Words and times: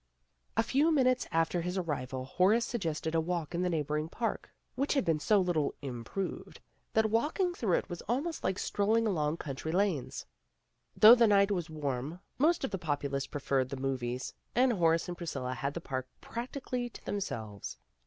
A 0.57 0.63
few 0.63 0.91
minutes 0.91 1.27
after 1.29 1.61
his 1.61 1.77
arrival 1.77 2.25
Horace 2.25 2.65
suggested 2.65 3.13
a 3.13 3.21
walk 3.21 3.53
in 3.53 3.61
the 3.61 3.69
neighboring 3.69 4.09
park, 4.09 4.49
which 4.73 4.95
had 4.95 5.05
been 5.05 5.19
so 5.19 5.39
little 5.39 5.75
"improved" 5.83 6.59
that 6.93 7.11
walking 7.11 7.53
through 7.53 7.73
it 7.77 7.87
was 7.87 8.01
almost 8.09 8.43
like 8.43 8.57
stroll 8.57 8.95
ing 8.95 9.05
along 9.05 9.37
country 9.37 9.71
lanes. 9.71 10.25
Though 10.97 11.13
the 11.13 11.27
night 11.27 11.51
was 11.51 11.69
warm, 11.69 12.19
most 12.39 12.63
of 12.63 12.71
the 12.71 12.79
populace 12.79 13.27
preferred 13.27 13.69
the 13.69 13.77
movies, 13.77 14.33
and 14.55 14.73
Horace 14.73 15.07
and 15.07 15.15
Priscilla 15.15 15.53
had 15.53 15.75
the 15.75 15.81
park 15.81 16.07
practically 16.19 16.89
to 16.89 17.05
themselves. 17.05 17.77